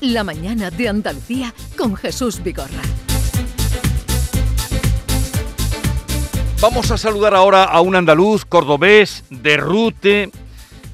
La 0.00 0.22
mañana 0.22 0.70
de 0.70 0.88
Andalucía 0.88 1.52
con 1.76 1.96
Jesús 1.96 2.40
Vigorra. 2.42 2.82
Vamos 6.60 6.90
a 6.92 6.98
saludar 6.98 7.34
ahora 7.34 7.64
a 7.64 7.80
un 7.80 7.96
andaluz 7.96 8.44
cordobés 8.44 9.24
de 9.30 9.56
Rute 9.56 10.30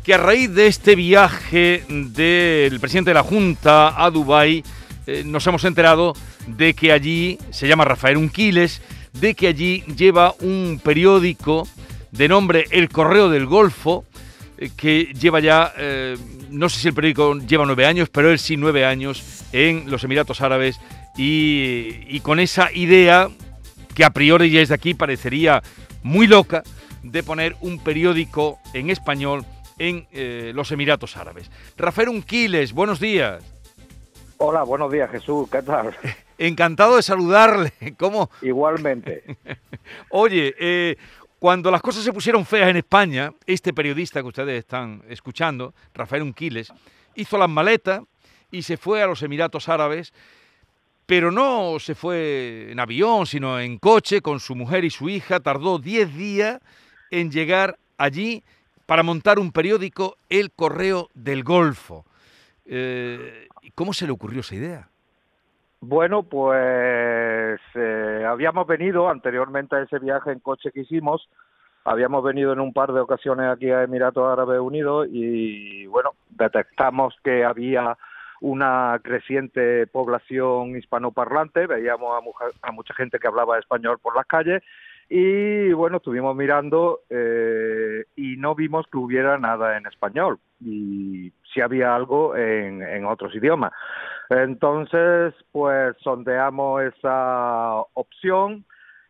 que 0.02 0.14
a 0.14 0.18
raíz 0.18 0.54
de 0.54 0.68
este 0.68 0.94
viaje 0.94 1.84
del 1.88 2.80
presidente 2.80 3.10
de 3.10 3.14
la 3.14 3.22
Junta 3.22 4.02
a 4.02 4.10
Dubái 4.10 4.64
eh, 5.06 5.22
nos 5.24 5.46
hemos 5.46 5.64
enterado 5.64 6.14
de 6.46 6.72
que 6.72 6.92
allí 6.92 7.38
se 7.50 7.68
llama 7.68 7.84
Rafael 7.84 8.16
Unquiles, 8.16 8.80
de 9.12 9.34
que 9.34 9.48
allí 9.48 9.82
lleva 9.96 10.34
un 10.40 10.80
periódico 10.82 11.68
de 12.10 12.28
nombre 12.28 12.66
El 12.70 12.88
Correo 12.88 13.28
del 13.28 13.44
Golfo, 13.44 14.04
que 14.76 15.12
lleva 15.14 15.40
ya, 15.40 15.72
eh, 15.76 16.16
no 16.50 16.68
sé 16.68 16.80
si 16.80 16.88
el 16.88 16.94
periódico 16.94 17.34
lleva 17.34 17.66
nueve 17.66 17.86
años, 17.86 18.08
pero 18.08 18.30
él 18.30 18.38
sí 18.38 18.56
nueve 18.56 18.84
años 18.84 19.44
en 19.52 19.90
los 19.90 20.04
Emiratos 20.04 20.40
Árabes 20.40 20.80
y, 21.16 22.20
con 22.20 22.40
esa 22.40 22.72
idea 22.72 23.28
que 23.94 24.04
a 24.04 24.10
priori 24.10 24.50
ya 24.50 24.60
es 24.60 24.68
de 24.68 24.74
aquí 24.74 24.94
parecería 24.94 25.62
muy 26.02 26.26
loca 26.26 26.62
de 27.02 27.22
poner 27.22 27.56
un 27.60 27.78
periódico 27.78 28.58
en 28.72 28.90
español 28.90 29.44
en 29.78 30.06
eh, 30.12 30.52
los 30.54 30.72
Emiratos 30.72 31.16
Árabes. 31.16 31.50
Rafael 31.76 32.08
Unquiles, 32.08 32.72
buenos 32.72 33.00
días. 33.00 33.42
Hola, 34.38 34.62
buenos 34.62 34.90
días 34.90 35.10
Jesús, 35.10 35.48
¿qué 35.50 35.62
tal? 35.62 35.94
Encantado 36.38 36.96
de 36.96 37.02
saludarle. 37.02 37.72
¿Cómo? 37.96 38.30
Igualmente. 38.42 39.22
Oye, 40.10 40.54
eh, 40.58 40.96
cuando 41.44 41.70
las 41.70 41.82
cosas 41.82 42.02
se 42.02 42.10
pusieron 42.14 42.46
feas 42.46 42.70
en 42.70 42.78
España, 42.78 43.30
este 43.44 43.74
periodista 43.74 44.22
que 44.22 44.28
ustedes 44.28 44.60
están 44.60 45.02
escuchando, 45.10 45.74
Rafael 45.92 46.22
Unquiles, 46.22 46.72
hizo 47.16 47.36
las 47.36 47.50
maletas 47.50 48.00
y 48.50 48.62
se 48.62 48.78
fue 48.78 49.02
a 49.02 49.06
los 49.06 49.22
Emiratos 49.22 49.68
Árabes, 49.68 50.14
pero 51.04 51.30
no 51.30 51.76
se 51.80 51.94
fue 51.94 52.68
en 52.70 52.80
avión, 52.80 53.26
sino 53.26 53.60
en 53.60 53.76
coche 53.76 54.22
con 54.22 54.40
su 54.40 54.54
mujer 54.54 54.86
y 54.86 54.90
su 54.90 55.10
hija. 55.10 55.38
Tardó 55.38 55.78
10 55.78 56.16
días 56.16 56.60
en 57.10 57.30
llegar 57.30 57.78
allí 57.98 58.42
para 58.86 59.02
montar 59.02 59.38
un 59.38 59.52
periódico, 59.52 60.16
El 60.30 60.50
Correo 60.50 61.10
del 61.12 61.44
Golfo. 61.44 62.06
Eh, 62.64 63.48
¿Cómo 63.74 63.92
se 63.92 64.06
le 64.06 64.12
ocurrió 64.12 64.40
esa 64.40 64.54
idea? 64.54 64.88
Bueno, 65.86 66.22
pues 66.22 67.60
eh, 67.74 68.24
habíamos 68.26 68.66
venido 68.66 69.10
anteriormente 69.10 69.76
a 69.76 69.82
ese 69.82 69.98
viaje 69.98 70.32
en 70.32 70.40
coche 70.40 70.70
que 70.72 70.80
hicimos, 70.80 71.28
habíamos 71.84 72.24
venido 72.24 72.54
en 72.54 72.60
un 72.60 72.72
par 72.72 72.94
de 72.94 73.00
ocasiones 73.00 73.50
aquí 73.50 73.70
a 73.70 73.82
Emiratos 73.82 74.26
Árabes 74.26 74.60
Unidos 74.60 75.08
y 75.12 75.84
bueno, 75.84 76.12
detectamos 76.30 77.14
que 77.22 77.44
había 77.44 77.98
una 78.40 78.98
creciente 79.02 79.86
población 79.86 80.74
hispanoparlante, 80.74 81.66
veíamos 81.66 82.16
a, 82.62 82.72
mucha 82.72 82.94
gente 82.94 83.18
que 83.18 83.28
hablaba 83.28 83.58
español 83.58 83.98
por 84.00 84.16
las 84.16 84.26
calles 84.26 84.62
y 85.10 85.70
bueno, 85.74 85.98
estuvimos 85.98 86.34
mirando 86.34 87.00
eh, 87.10 88.06
y 88.16 88.38
no 88.38 88.54
vimos 88.54 88.86
que 88.90 88.96
hubiera 88.96 89.36
nada 89.36 89.76
en 89.76 89.86
español. 89.86 90.38
Y 90.60 91.30
si 91.54 91.60
había 91.60 91.94
algo 91.94 92.36
en, 92.36 92.82
en 92.82 93.06
otros 93.06 93.34
idiomas. 93.34 93.72
Entonces, 94.28 95.32
pues 95.52 95.96
sondeamos 96.02 96.82
esa 96.82 97.76
opción 97.94 98.64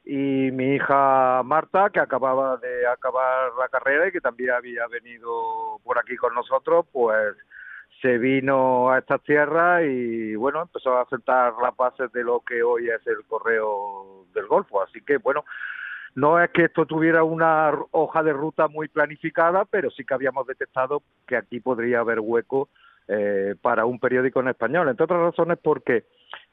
y 0.04 0.50
mi 0.52 0.74
hija 0.74 1.42
Marta, 1.44 1.88
que 1.90 2.00
acababa 2.00 2.58
de 2.58 2.86
acabar 2.86 3.52
la 3.58 3.68
carrera 3.68 4.08
y 4.08 4.12
que 4.12 4.20
también 4.20 4.50
había 4.50 4.86
venido 4.88 5.80
por 5.82 5.98
aquí 5.98 6.16
con 6.16 6.34
nosotros, 6.34 6.84
pues 6.92 7.34
se 8.02 8.18
vino 8.18 8.90
a 8.90 8.98
estas 8.98 9.22
tierras 9.22 9.82
y 9.84 10.34
bueno, 10.36 10.62
empezó 10.62 10.98
a 10.98 11.08
sentar 11.08 11.54
las 11.62 11.74
bases 11.74 12.12
de 12.12 12.22
lo 12.22 12.40
que 12.40 12.62
hoy 12.62 12.90
es 12.90 13.06
el 13.06 13.24
correo 13.26 14.26
del 14.34 14.46
Golfo. 14.46 14.82
Así 14.82 15.00
que 15.00 15.16
bueno, 15.16 15.44
no 16.14 16.40
es 16.40 16.50
que 16.50 16.64
esto 16.64 16.86
tuviera 16.86 17.24
una 17.24 17.72
hoja 17.90 18.22
de 18.22 18.32
ruta 18.32 18.68
muy 18.68 18.88
planificada, 18.88 19.64
pero 19.64 19.90
sí 19.90 20.04
que 20.04 20.14
habíamos 20.14 20.46
detectado 20.46 21.02
que 21.26 21.36
aquí 21.36 21.60
podría 21.60 22.00
haber 22.00 22.20
hueco 22.20 22.68
eh, 23.08 23.54
para 23.60 23.84
un 23.84 23.98
periódico 23.98 24.40
en 24.40 24.48
español. 24.48 24.88
Entre 24.88 25.04
otras 25.04 25.20
razones 25.20 25.58
porque 25.62 26.04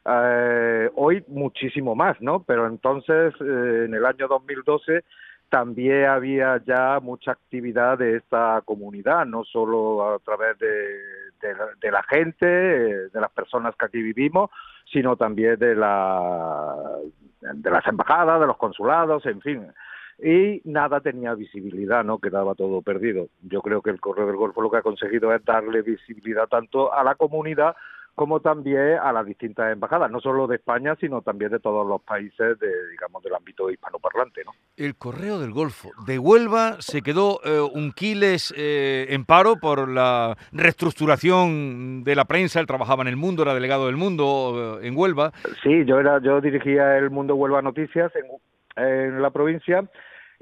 eh, 0.05 0.89
hoy 0.95 1.23
muchísimo 1.27 1.95
más, 1.95 2.19
¿no? 2.21 2.43
Pero 2.43 2.67
entonces, 2.67 3.33
eh, 3.39 3.83
en 3.85 3.93
el 3.93 4.05
año 4.05 4.27
2012, 4.27 5.03
también 5.49 6.05
había 6.05 6.61
ya 6.65 6.99
mucha 6.99 7.31
actividad 7.31 7.99
de 7.99 8.17
esta 8.17 8.61
comunidad, 8.65 9.25
no 9.25 9.43
solo 9.43 10.15
a 10.15 10.19
través 10.19 10.57
de, 10.57 10.67
de, 11.81 11.91
la 11.91 12.03
gente, 12.03 12.45
de 12.45 13.21
las 13.21 13.31
personas 13.31 13.75
que 13.75 13.85
aquí 13.85 14.01
vivimos, 14.01 14.49
sino 14.91 15.15
también 15.17 15.57
de, 15.57 15.75
la, 15.75 16.75
de 17.41 17.71
las 17.71 17.85
embajadas, 17.87 18.39
de 18.39 18.47
los 18.47 18.57
consulados, 18.57 19.25
en 19.25 19.41
fin 19.41 19.67
y 20.23 20.61
nada 20.65 20.99
tenía 20.99 21.33
visibilidad, 21.33 22.03
¿no? 22.03 22.19
Quedaba 22.19 22.53
todo 22.53 22.81
perdido. 22.81 23.29
Yo 23.41 23.61
creo 23.61 23.81
que 23.81 23.89
el 23.89 23.99
Correo 23.99 24.27
del 24.27 24.35
Golfo 24.35 24.61
lo 24.61 24.69
que 24.69 24.77
ha 24.77 24.83
conseguido 24.83 25.33
es 25.33 25.43
darle 25.43 25.81
visibilidad 25.81 26.47
tanto 26.47 26.93
a 26.93 27.03
la 27.03 27.15
comunidad 27.15 27.75
como 28.15 28.39
también 28.39 28.97
a 29.01 29.11
las 29.11 29.25
distintas 29.25 29.71
embajadas, 29.71 30.11
no 30.11 30.19
solo 30.19 30.47
de 30.47 30.57
España, 30.57 30.95
sino 30.99 31.21
también 31.21 31.51
de 31.51 31.59
todos 31.59 31.87
los 31.87 32.01
países 32.01 32.59
de, 32.59 32.89
digamos, 32.91 33.23
del 33.23 33.33
ámbito 33.33 33.69
hispanoparlante, 33.69 34.43
¿no? 34.43 34.51
El 34.77 34.95
Correo 34.95 35.39
del 35.39 35.51
Golfo. 35.51 35.89
De 36.05 36.19
Huelva 36.19 36.77
se 36.79 37.01
quedó 37.01 37.39
eh, 37.43 37.61
un 37.73 37.91
Quiles 37.91 38.53
eh, 38.57 39.07
en 39.09 39.25
paro 39.25 39.55
por 39.57 39.87
la 39.87 40.35
reestructuración 40.51 42.03
de 42.03 42.15
la 42.15 42.25
prensa. 42.25 42.59
Él 42.59 42.67
trabajaba 42.67 43.01
en 43.03 43.07
El 43.07 43.17
Mundo, 43.17 43.43
era 43.43 43.53
delegado 43.53 43.87
del 43.87 43.97
Mundo 43.97 44.79
eh, 44.81 44.87
en 44.87 44.97
Huelva. 44.97 45.31
Sí, 45.63 45.85
yo 45.85 45.99
era, 45.99 46.21
yo 46.21 46.41
dirigía 46.41 46.97
El 46.97 47.09
Mundo 47.09 47.35
Huelva 47.35 47.61
Noticias 47.61 48.11
en, 48.15 48.83
en 48.83 49.21
la 49.21 49.31
provincia 49.31 49.87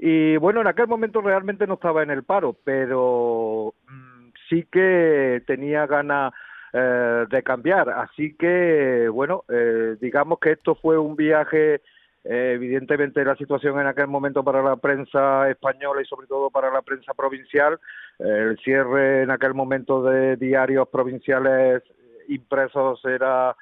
y 0.02 0.38
bueno, 0.38 0.62
en 0.62 0.66
aquel 0.66 0.86
momento 0.86 1.20
realmente 1.20 1.66
no 1.66 1.74
estaba 1.74 2.02
en 2.02 2.10
el 2.10 2.24
paro, 2.24 2.56
pero 2.64 3.74
mm, 3.86 4.30
sí 4.48 4.66
que 4.72 5.42
tenía 5.46 5.86
ganas 5.86 6.32
eh, 6.72 7.26
de 7.28 7.42
cambiar. 7.42 7.90
Así 7.90 8.36
que, 8.36 9.08
bueno, 9.08 9.44
eh, 9.48 9.96
digamos 10.00 10.38
que 10.38 10.52
esto 10.52 10.76
fue 10.76 10.96
un 10.98 11.16
viaje, 11.16 11.82
eh, 12.22 12.52
evidentemente 12.54 13.24
la 13.24 13.34
situación 13.34 13.80
en 13.80 13.88
aquel 13.88 14.06
momento 14.06 14.44
para 14.44 14.62
la 14.62 14.76
prensa 14.76 15.50
española 15.50 16.00
y 16.00 16.04
sobre 16.04 16.28
todo 16.28 16.48
para 16.50 16.70
la 16.70 16.82
prensa 16.82 17.12
provincial, 17.14 17.80
el 18.18 18.58
cierre 18.58 19.22
en 19.22 19.30
aquel 19.30 19.54
momento 19.54 20.02
de 20.02 20.36
diarios 20.36 20.88
provinciales 20.88 21.82
impresos 22.28 23.04
era 23.04 23.56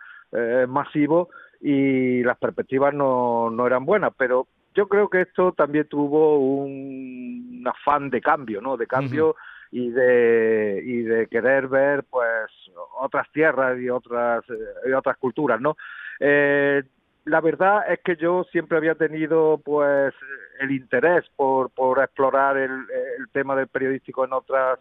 masivo 0.67 1.31
y 1.61 2.23
las 2.25 2.37
perspectivas 2.37 2.93
no, 2.93 3.49
no 3.51 3.67
eran 3.67 3.87
buenas, 3.87 4.13
pero 4.19 4.49
yo 4.75 4.87
creo 4.87 5.09
que 5.09 5.23
esto 5.23 5.53
también 5.53 5.89
tuvo 5.89 6.39
un, 6.39 7.65
afán 7.67 8.11
de 8.11 8.21
cambio, 8.21 8.61
¿no? 8.61 8.77
De 8.77 8.87
cambio 8.87 9.35
y 9.71 9.91
de 9.91 10.83
y 10.85 11.03
de 11.03 11.27
querer 11.27 11.69
ver, 11.69 12.05
pues, 12.05 12.51
otras 13.01 13.31
tierras 13.33 13.79
y 13.79 13.91
otras 13.91 14.45
y 14.87 14.93
otras 14.93 15.17
culturas, 15.19 15.61
¿no? 15.61 15.77
Eh, 16.21 16.83
la 17.25 17.41
verdad 17.41 17.93
es 17.93 18.01
que 18.01 18.17
yo 18.17 18.45
siempre 18.51 18.79
había 18.79 18.95
tenido, 18.95 19.61
pues, 19.63 20.15
el 20.61 20.71
interés 20.71 21.25
por, 21.37 21.71
por 21.71 21.99
explorar 21.99 22.57
el, 22.57 22.71
el 22.71 23.29
tema 23.33 23.55
del 23.55 23.69
periodístico 23.69 24.25
en 24.25 24.33
otras 24.33 24.79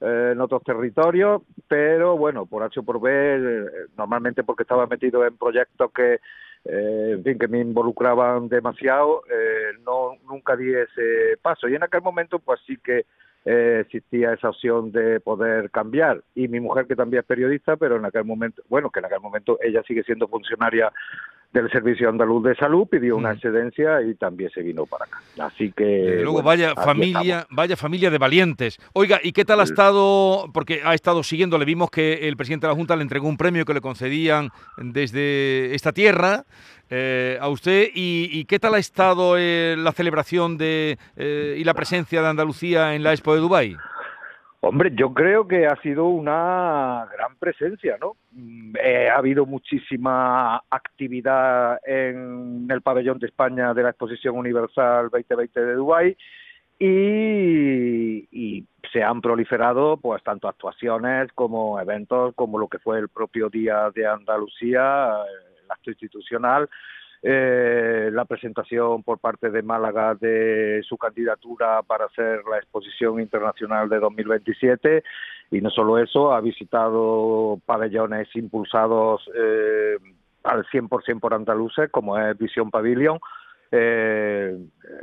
eh, 0.00 0.30
en 0.32 0.40
otros 0.40 0.62
territorios, 0.64 1.42
pero 1.68 2.16
bueno, 2.16 2.46
por 2.46 2.62
H 2.62 2.80
o 2.80 2.82
por 2.82 3.00
B, 3.00 3.10
eh, 3.12 3.64
normalmente 3.98 4.42
porque 4.42 4.62
estaba 4.62 4.86
metido 4.86 5.26
en 5.26 5.36
proyectos 5.36 5.92
que 5.92 6.20
eh, 6.64 7.12
en 7.16 7.24
fin, 7.24 7.38
que 7.38 7.48
me 7.48 7.60
involucraban 7.60 8.48
demasiado, 8.48 9.22
eh, 9.30 9.78
no 9.84 10.16
nunca 10.28 10.56
di 10.56 10.74
ese 10.74 11.36
paso. 11.40 11.68
Y 11.68 11.74
en 11.74 11.82
aquel 11.82 12.02
momento, 12.02 12.38
pues 12.38 12.60
sí 12.66 12.76
que 12.82 13.06
eh, 13.50 13.80
existía 13.80 14.32
esa 14.32 14.50
opción 14.50 14.92
de 14.92 15.18
poder 15.18 15.70
cambiar. 15.70 16.22
Y 16.36 16.46
mi 16.46 16.60
mujer, 16.60 16.86
que 16.86 16.94
también 16.94 17.20
es 17.20 17.26
periodista, 17.26 17.76
pero 17.76 17.96
en 17.96 18.04
aquel 18.04 18.24
momento, 18.24 18.62
bueno, 18.68 18.90
que 18.90 19.00
en 19.00 19.06
aquel 19.06 19.20
momento 19.20 19.58
ella 19.60 19.82
sigue 19.88 20.04
siendo 20.04 20.28
funcionaria 20.28 20.92
del 21.52 21.70
Servicio 21.70 22.08
Andaluz 22.08 22.44
de 22.44 22.54
Salud, 22.54 22.86
pidió 22.86 23.16
una 23.16 23.32
excedencia 23.32 24.02
y 24.02 24.14
también 24.14 24.50
se 24.50 24.62
vino 24.62 24.86
para 24.86 25.06
acá. 25.06 25.20
Así 25.38 25.72
que... 25.72 26.20
luego 26.22 26.42
vaya 26.42 26.74
familia, 26.74 27.46
vaya 27.50 27.76
familia 27.76 28.10
de 28.10 28.18
valientes. 28.18 28.78
Oiga, 28.92 29.20
¿y 29.22 29.32
qué 29.32 29.44
tal 29.44 29.60
ha 29.60 29.64
estado? 29.64 30.46
Porque 30.52 30.82
ha 30.84 30.94
estado 30.94 31.22
siguiendo, 31.22 31.58
le 31.58 31.64
vimos 31.64 31.90
que 31.90 32.28
el 32.28 32.36
presidente 32.36 32.66
de 32.66 32.72
la 32.72 32.76
Junta 32.76 32.94
le 32.94 33.02
entregó 33.02 33.28
un 33.28 33.36
premio 33.36 33.64
que 33.64 33.74
le 33.74 33.80
concedían 33.80 34.50
desde 34.78 35.74
esta 35.74 35.92
tierra 35.92 36.44
eh, 36.90 37.38
a 37.40 37.48
usted. 37.48 37.88
Y, 37.94 38.44
qué 38.46 38.58
tal 38.58 38.74
ha 38.74 38.78
estado 38.78 39.36
eh, 39.38 39.76
la 39.78 39.92
celebración 39.92 40.58
de, 40.58 40.98
eh, 41.16 41.56
y 41.58 41.64
la 41.64 41.74
presencia 41.74 42.20
de 42.20 42.28
Andalucía 42.28 42.94
en 42.94 43.02
la 43.02 43.12
Expo 43.12 43.34
de 43.34 43.40
Dubái? 43.40 43.76
Hombre, 44.62 44.90
yo 44.94 45.14
creo 45.14 45.48
que 45.48 45.66
ha 45.66 45.76
sido 45.80 46.04
una 46.06 47.08
gran 47.16 47.34
presencia, 47.36 47.96
¿no? 47.98 48.16
Mm, 48.32 48.74
ha 49.10 49.16
habido 49.16 49.46
muchísima 49.46 50.62
actividad 50.68 51.80
en 51.86 52.68
el 52.70 52.82
pabellón 52.82 53.18
de 53.18 53.28
España 53.28 53.72
de 53.72 53.82
la 53.82 53.90
Exposición 53.90 54.36
Universal 54.36 55.08
2020 55.10 55.60
de 55.60 55.74
Dubái 55.74 56.16
y, 56.78 58.28
y, 58.30 58.66
se 58.92 59.04
han 59.04 59.20
proliferado 59.20 59.98
pues 59.98 60.20
tanto 60.24 60.48
actuaciones 60.48 61.30
como 61.34 61.78
eventos 61.78 62.34
como 62.34 62.58
lo 62.58 62.66
que 62.66 62.80
fue 62.80 62.98
el 62.98 63.08
propio 63.08 63.48
Día 63.48 63.88
de 63.94 64.04
Andalucía, 64.06 65.14
el 65.62 65.70
acto 65.70 65.90
institucional, 65.90 66.68
eh, 67.22 68.08
la 68.12 68.24
presentación 68.24 69.02
por 69.02 69.18
parte 69.18 69.50
de 69.50 69.62
Málaga 69.62 70.14
de 70.14 70.80
su 70.88 70.96
candidatura 70.96 71.82
para 71.82 72.06
hacer 72.06 72.42
la 72.50 72.56
exposición 72.56 73.20
internacional 73.20 73.88
de 73.90 73.98
2027 73.98 75.04
y 75.50 75.60
no 75.60 75.70
solo 75.70 75.98
eso, 75.98 76.32
ha 76.32 76.40
visitado 76.40 77.60
pabellones 77.66 78.28
impulsados 78.34 79.28
eh, 79.34 79.96
al 80.44 80.64
100% 80.66 81.20
por 81.20 81.34
andaluces 81.34 81.90
como 81.90 82.18
es 82.18 82.38
Visión 82.38 82.70
Pavilion, 82.70 83.18
eh, 83.72 84.56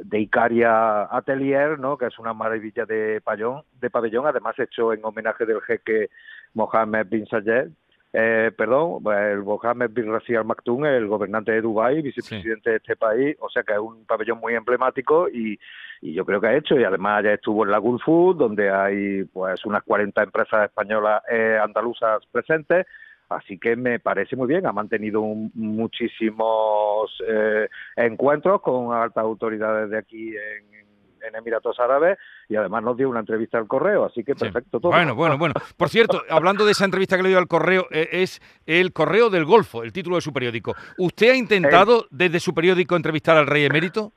de 0.03 0.19
Icaria 0.19 1.03
Atelier, 1.15 1.79
¿no? 1.79 1.97
que 1.97 2.07
es 2.07 2.19
una 2.19 2.33
maravilla 2.33 2.85
de 2.85 3.21
pabellón, 3.21 3.63
de 3.79 3.89
pabellón, 3.89 4.25
además 4.25 4.57
hecho 4.59 4.91
en 4.91 5.05
homenaje 5.05 5.45
del 5.45 5.61
jeque 5.61 6.09
Mohammed 6.53 7.07
bin 7.07 7.27
Zayed, 7.27 7.69
eh, 8.13 8.51
perdón, 8.57 9.01
el 9.13 9.44
Mohammed 9.44 9.92
bin 9.92 10.12
Rashid 10.12 10.38
Al 10.38 10.45
Maktoum, 10.45 10.86
el 10.86 11.07
gobernante 11.07 11.51
de 11.51 11.62
Dubái, 11.62 12.01
vicepresidente 12.01 12.71
de 12.71 12.75
este 12.77 12.95
país, 12.95 13.36
o 13.39 13.50
sea 13.50 13.63
que 13.63 13.74
es 13.74 13.80
un 13.80 14.06
pabellón 14.06 14.39
muy 14.39 14.54
emblemático 14.56 15.27
y, 15.30 15.59
y 16.01 16.13
yo 16.13 16.25
creo 16.25 16.39
que 16.39 16.48
ha 16.48 16.56
hecho, 16.56 16.80
y 16.80 16.83
además 16.83 17.24
ya 17.24 17.33
estuvo 17.33 17.65
en 17.65 17.71
la 17.71 17.77
Gulf 17.77 18.04
Food, 18.04 18.38
donde 18.38 18.71
hay 18.71 19.24
pues 19.25 19.65
unas 19.65 19.83
40 19.83 20.24
empresas 20.24 20.65
españolas 20.65 21.21
eh, 21.30 21.59
andaluzas 21.62 22.25
presentes, 22.31 22.86
Así 23.30 23.57
que 23.57 23.75
me 23.75 24.00
parece 24.00 24.36
muy 24.38 24.48
bien, 24.48 24.65
ha 24.65 24.71
mantenido 24.71 25.21
muchísimos 25.21 27.12
eh, 27.27 27.68
encuentros 27.98 28.62
con 28.62 28.94
altas 28.94 29.24
autoridades 29.24 29.89
de 29.89 29.98
aquí 29.98 30.30
en, 30.30 30.87
Emiratos 31.35 31.79
Árabes 31.79 32.17
y 32.49 32.55
además 32.55 32.83
nos 32.83 32.97
dio 32.97 33.09
una 33.09 33.19
entrevista 33.19 33.57
al 33.57 33.67
correo, 33.67 34.05
así 34.05 34.23
que 34.23 34.35
perfecto 34.35 34.79
todo. 34.79 34.91
Bueno, 34.91 35.15
bueno, 35.15 35.37
bueno. 35.37 35.53
Por 35.75 35.89
cierto, 35.89 36.21
hablando 36.29 36.65
de 36.65 36.71
esa 36.71 36.85
entrevista 36.85 37.17
que 37.17 37.23
le 37.23 37.29
dio 37.29 37.37
al 37.37 37.47
correo, 37.47 37.87
eh, 37.91 38.09
es 38.11 38.41
el 38.65 38.93
Correo 38.93 39.29
del 39.29 39.45
Golfo, 39.45 39.83
el 39.83 39.93
título 39.93 40.15
de 40.15 40.21
su 40.21 40.33
periódico. 40.33 40.75
¿Usted 40.97 41.31
ha 41.31 41.35
intentado 41.35 42.05
desde 42.09 42.39
su 42.39 42.53
periódico 42.53 42.95
entrevistar 42.95 43.37
al 43.37 43.47
rey 43.47 43.65
emérito? 43.65 44.11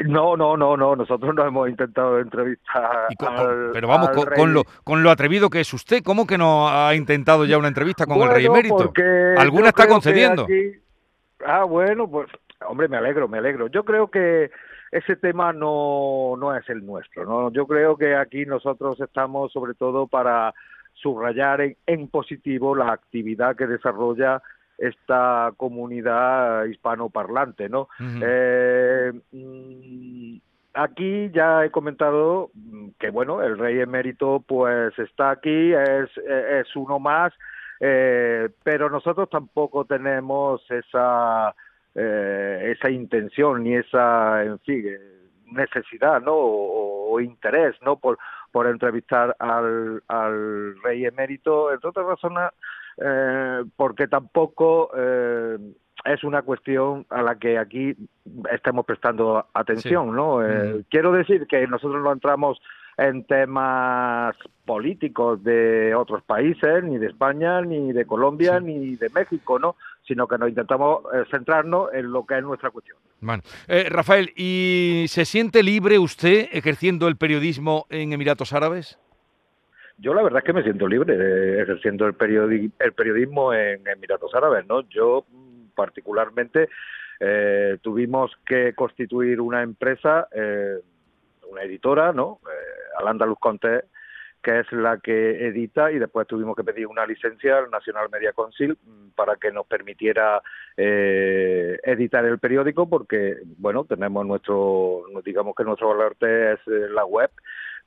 No, 0.00 0.36
no, 0.36 0.56
no, 0.56 0.76
no. 0.76 0.96
Nosotros 0.96 1.34
no 1.34 1.46
hemos 1.46 1.68
intentado 1.68 2.18
entrevistar. 2.18 3.08
pero 3.72 3.88
vamos, 3.88 4.10
con, 4.36 4.52
lo, 4.52 4.64
con 4.84 5.02
lo 5.02 5.10
atrevido 5.10 5.50
que 5.50 5.60
es 5.60 5.72
usted, 5.72 6.02
¿cómo 6.02 6.26
que 6.26 6.38
no 6.38 6.68
ha 6.68 6.94
intentado 6.94 7.44
ya 7.44 7.58
una 7.58 7.68
entrevista 7.68 8.06
con 8.06 8.20
el 8.22 8.30
rey 8.30 8.46
emérito? 8.46 8.92
¿Alguna 9.36 9.68
está 9.68 9.86
concediendo? 9.86 10.46
ah, 11.44 11.64
bueno, 11.64 12.08
pues, 12.08 12.28
hombre, 12.66 12.88
me 12.88 12.96
alegro, 12.96 13.28
me 13.28 13.38
alegro. 13.38 13.68
Yo 13.68 13.84
creo 13.84 14.10
que 14.10 14.50
ese 14.92 15.16
tema 15.16 15.54
no, 15.54 16.34
no 16.38 16.54
es 16.54 16.68
el 16.68 16.84
nuestro, 16.84 17.24
¿no? 17.24 17.50
Yo 17.50 17.66
creo 17.66 17.96
que 17.96 18.14
aquí 18.14 18.44
nosotros 18.44 19.00
estamos 19.00 19.50
sobre 19.50 19.72
todo 19.72 20.06
para 20.06 20.52
subrayar 20.92 21.62
en, 21.62 21.76
en 21.86 22.08
positivo 22.08 22.76
la 22.76 22.92
actividad 22.92 23.56
que 23.56 23.66
desarrolla 23.66 24.42
esta 24.76 25.52
comunidad 25.56 26.66
hispanoparlante, 26.66 27.68
¿no? 27.70 27.88
eh, 28.00 29.12
mm, 29.32 30.36
aquí 30.74 31.30
ya 31.32 31.64
he 31.64 31.70
comentado 31.70 32.50
que 32.98 33.10
bueno, 33.10 33.42
el 33.42 33.58
rey 33.58 33.80
emérito 33.80 34.44
pues 34.46 34.98
está 34.98 35.30
aquí, 35.30 35.72
es, 35.72 36.10
es 36.18 36.76
uno 36.76 36.98
más, 36.98 37.32
eh, 37.80 38.50
pero 38.62 38.90
nosotros 38.90 39.30
tampoco 39.30 39.84
tenemos 39.84 40.62
esa 40.70 41.54
eh, 41.94 42.74
esa 42.76 42.90
intención 42.90 43.64
ni 43.64 43.74
esa, 43.74 44.42
en 44.44 44.58
fin, 44.60 44.84
necesidad, 45.46 46.20
¿no? 46.20 46.32
O, 46.34 47.20
interés, 47.20 47.76
¿no? 47.82 47.98
Por 47.98 48.18
por 48.50 48.66
entrevistar 48.66 49.34
al, 49.38 50.02
al 50.08 50.82
rey 50.82 51.06
emérito, 51.06 51.72
entre 51.72 51.88
otras 51.88 52.06
razones 52.06 52.50
eh, 52.98 53.64
porque 53.76 54.06
tampoco 54.06 54.90
eh, 54.96 55.58
es 56.04 56.24
una 56.24 56.42
cuestión 56.42 57.06
a 57.10 57.22
la 57.22 57.36
que 57.36 57.58
aquí 57.58 57.94
estamos 58.52 58.84
prestando 58.84 59.46
atención, 59.54 60.14
¿no? 60.14 60.44
Eh, 60.44 60.74
mm. 60.74 60.80
Quiero 60.90 61.12
decir 61.12 61.46
que 61.46 61.66
nosotros 61.66 62.02
no 62.02 62.12
entramos 62.12 62.60
en 62.98 63.24
temas 63.24 64.36
políticos 64.66 65.42
de 65.42 65.94
otros 65.94 66.22
países, 66.24 66.84
ni 66.84 66.98
de 66.98 67.06
España, 67.06 67.62
ni 67.62 67.92
de 67.92 68.04
Colombia, 68.04 68.60
ni 68.60 68.96
de 68.96 69.08
México, 69.10 69.58
¿no? 69.58 69.76
Sino 70.06 70.26
que 70.26 70.36
nos 70.36 70.48
intentamos 70.48 71.04
centrarnos 71.30 71.92
en 71.94 72.10
lo 72.10 72.26
que 72.26 72.36
es 72.36 72.42
nuestra 72.42 72.70
cuestión. 72.70 72.98
Bueno, 73.20 73.42
Rafael, 73.88 74.32
¿y 74.34 75.04
se 75.06 75.24
siente 75.24 75.62
libre 75.62 75.98
usted 75.98 76.48
ejerciendo 76.50 77.06
el 77.06 77.16
periodismo 77.16 77.86
en 77.88 78.12
Emiratos 78.12 78.52
Árabes? 78.52 78.98
Yo 79.98 80.14
la 80.14 80.22
verdad 80.22 80.40
es 80.40 80.44
que 80.44 80.52
me 80.52 80.64
siento 80.64 80.88
libre 80.88 81.62
ejerciendo 81.62 82.06
el, 82.06 82.16
el 82.80 82.92
periodismo 82.92 83.54
en 83.54 83.86
Emiratos 83.86 84.34
Árabes, 84.34 84.66
¿no? 84.66 84.80
Yo 84.88 85.24
mm, 85.30 85.66
particularmente 85.76 86.68
eh, 87.20 87.78
tuvimos 87.82 88.32
que 88.44 88.74
constituir 88.74 89.40
una 89.40 89.62
empresa, 89.62 90.26
eh, 90.32 90.78
una 91.48 91.62
editora, 91.62 92.12
¿no? 92.12 92.40
Eh, 92.44 92.98
Al 92.98 93.06
Andalus 93.06 93.38
Conte, 93.38 93.84
que 94.42 94.60
es 94.60 94.72
la 94.72 94.98
que 94.98 95.46
edita 95.46 95.92
y 95.92 95.98
después 95.98 96.26
tuvimos 96.26 96.56
que 96.56 96.64
pedir 96.64 96.86
una 96.86 97.06
licencia 97.06 97.58
al 97.58 97.70
National 97.70 98.08
Media 98.10 98.32
Council 98.32 98.76
mm, 98.82 99.10
para 99.14 99.36
que 99.36 99.52
nos 99.52 99.66
permitiera 99.66 100.42
eh, 100.76 101.78
editar 101.84 102.24
el 102.24 102.38
periódico 102.38 102.88
porque 102.88 103.38
bueno 103.58 103.84
tenemos 103.84 104.26
nuestro 104.26 105.04
digamos 105.24 105.54
que 105.54 105.64
nuestro 105.64 105.88
valor 105.88 106.16
es 106.20 106.58
la 106.66 107.04
web 107.04 107.30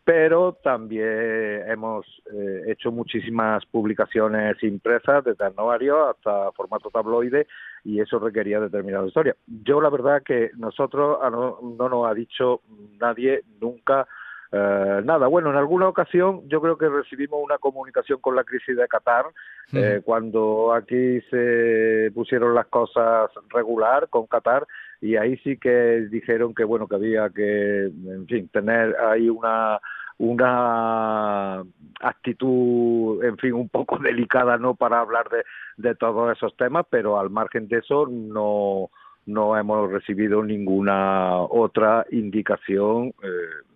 pero 0.05 0.53
también 0.63 1.67
hemos 1.67 2.05
eh, 2.31 2.65
hecho 2.67 2.91
muchísimas 2.91 3.65
publicaciones 3.65 4.61
impresas 4.61 5.23
desde 5.23 5.45
anuario 5.45 6.09
hasta 6.09 6.51
formato 6.51 6.91
tabloide 6.91 7.47
y 7.83 7.99
eso 7.99 8.19
requería 8.19 8.59
determinada 8.59 9.07
historia. 9.07 9.35
Yo 9.47 9.81
la 9.81 9.89
verdad 9.89 10.21
que 10.23 10.51
nosotros 10.57 11.17
ah, 11.23 11.31
no, 11.31 11.59
nos 11.61 12.07
ha 12.07 12.13
dicho 12.13 12.61
nadie 12.99 13.41
nunca 13.59 14.07
eh, 14.57 15.01
nada. 15.03 15.27
Bueno, 15.27 15.49
en 15.49 15.57
alguna 15.57 15.89
ocasión 15.89 16.47
yo 16.47 16.61
creo 16.61 16.77
que 16.77 16.87
recibimos 16.87 17.41
una 17.43 17.57
comunicación 17.57 18.21
con 18.21 18.37
la 18.37 18.45
crisis 18.45 18.77
de 18.77 18.87
Qatar, 18.87 19.25
eh, 19.73 20.01
cuando 20.05 20.73
aquí 20.73 21.19
se 21.29 22.09
pusieron 22.13 22.55
las 22.55 22.67
cosas 22.67 23.29
regular 23.49 24.07
con 24.09 24.27
Qatar 24.27 24.65
y 25.01 25.17
ahí 25.17 25.35
sí 25.39 25.57
que 25.57 26.07
dijeron 26.09 26.55
que 26.55 26.63
bueno 26.63 26.87
que 26.87 26.95
había 26.95 27.29
que, 27.31 27.87
en 27.87 28.25
fin, 28.27 28.47
tener 28.47 28.95
ahí 28.97 29.29
una 29.29 29.81
una 30.17 31.59
actitud, 31.99 33.21
en 33.25 33.37
fin, 33.37 33.51
un 33.51 33.67
poco 33.67 33.97
delicada, 33.99 34.57
¿no?, 34.57 34.75
para 34.75 35.01
hablar 35.01 35.27
de, 35.27 35.43
de 35.75 35.95
todos 35.95 36.31
esos 36.31 36.55
temas, 36.55 36.85
pero 36.89 37.19
al 37.19 37.29
margen 37.29 37.67
de 37.67 37.79
eso 37.79 38.07
no, 38.09 38.89
no 39.25 39.57
hemos 39.57 39.91
recibido 39.91 40.41
ninguna 40.41 41.41
otra 41.41 42.05
indicación 42.11 43.13
eh, 43.21 43.74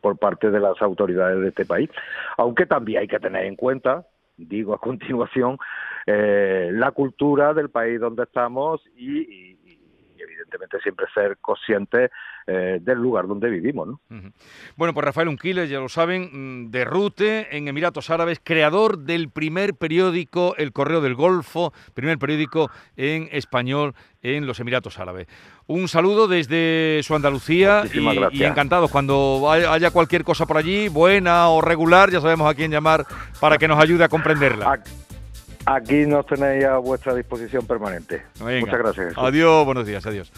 por 0.00 0.18
parte 0.18 0.50
de 0.50 0.60
las 0.60 0.80
autoridades 0.82 1.40
de 1.40 1.48
este 1.48 1.64
país. 1.64 1.90
Aunque 2.36 2.66
también 2.66 3.00
hay 3.00 3.08
que 3.08 3.20
tener 3.20 3.46
en 3.46 3.56
cuenta, 3.56 4.06
digo 4.36 4.74
a 4.74 4.78
continuación, 4.80 5.58
eh, 6.06 6.70
la 6.72 6.90
cultura 6.90 7.54
del 7.54 7.70
país 7.70 8.00
donde 8.00 8.24
estamos 8.24 8.80
y 8.96 9.51
evidentemente 10.52 10.78
siempre 10.82 11.06
ser 11.14 11.38
consciente 11.40 12.10
eh, 12.46 12.78
del 12.80 12.98
lugar 12.98 13.26
donde 13.26 13.48
vivimos. 13.48 13.88
¿no? 13.88 14.00
Bueno, 14.76 14.94
pues 14.94 15.04
Rafael 15.04 15.28
Unquiles, 15.28 15.70
ya 15.70 15.78
lo 15.78 15.88
saben, 15.88 16.64
mm, 16.66 16.70
de 16.70 16.84
Rute, 16.84 17.56
en 17.56 17.68
Emiratos 17.68 18.10
Árabes, 18.10 18.40
creador 18.42 18.98
del 18.98 19.30
primer 19.30 19.74
periódico 19.74 20.54
El 20.56 20.72
Correo 20.72 21.00
del 21.00 21.14
Golfo, 21.14 21.72
primer 21.94 22.18
periódico 22.18 22.70
en 22.96 23.28
español 23.32 23.94
en 24.22 24.46
los 24.46 24.60
Emiratos 24.60 24.98
Árabes. 24.98 25.26
Un 25.66 25.88
saludo 25.88 26.28
desde 26.28 27.00
su 27.02 27.14
Andalucía 27.14 27.84
y, 27.92 28.38
y, 28.38 28.44
encantados. 28.44 28.90
Cuando 28.90 29.50
haya 29.50 29.90
cualquier 29.90 30.24
cosa 30.24 30.46
por 30.46 30.56
allí, 30.56 30.88
buena 30.88 31.48
o 31.48 31.60
regular, 31.60 32.10
ya 32.10 32.20
sabemos 32.20 32.50
a 32.50 32.54
quién 32.54 32.70
llamar 32.70 33.04
para 33.40 33.58
que 33.58 33.68
nos 33.68 33.80
ayude 33.80 34.04
a 34.04 34.08
comprenderla. 34.08 34.82
Aquí 35.64 36.06
nos 36.06 36.26
tenéis 36.26 36.64
a 36.64 36.78
vuestra 36.78 37.14
disposición 37.14 37.66
permanente. 37.66 38.22
Muchas 38.40 38.78
gracias. 38.78 39.14
Adiós, 39.16 39.64
buenos 39.64 39.86
días, 39.86 40.04
adiós. 40.06 40.30